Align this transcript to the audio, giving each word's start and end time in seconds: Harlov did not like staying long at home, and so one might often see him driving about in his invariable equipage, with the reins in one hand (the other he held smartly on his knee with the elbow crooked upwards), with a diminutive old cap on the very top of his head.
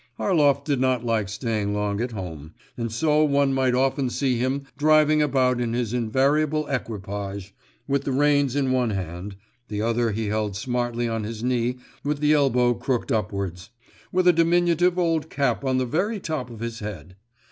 Harlov 0.17 0.63
did 0.63 0.79
not 0.79 1.05
like 1.05 1.29
staying 1.29 1.75
long 1.75 2.01
at 2.01 2.09
home, 2.11 2.55
and 2.75 2.91
so 2.91 3.23
one 3.23 3.53
might 3.53 3.75
often 3.75 4.09
see 4.09 4.35
him 4.39 4.63
driving 4.75 5.21
about 5.21 5.61
in 5.61 5.73
his 5.73 5.93
invariable 5.93 6.65
equipage, 6.69 7.53
with 7.87 8.01
the 8.03 8.11
reins 8.11 8.55
in 8.55 8.71
one 8.71 8.89
hand 8.89 9.35
(the 9.67 9.79
other 9.79 10.09
he 10.11 10.25
held 10.25 10.55
smartly 10.55 11.07
on 11.07 11.23
his 11.23 11.43
knee 11.43 11.77
with 12.03 12.17
the 12.17 12.33
elbow 12.33 12.73
crooked 12.73 13.11
upwards), 13.11 13.69
with 14.11 14.27
a 14.27 14.33
diminutive 14.33 14.97
old 14.97 15.29
cap 15.29 15.63
on 15.63 15.77
the 15.77 15.85
very 15.85 16.19
top 16.19 16.49
of 16.49 16.61
his 16.61 16.79
head. 16.79 17.15